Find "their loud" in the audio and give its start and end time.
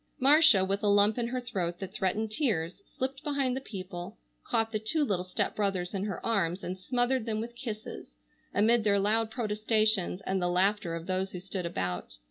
8.83-9.29